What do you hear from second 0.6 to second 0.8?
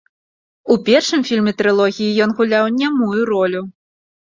У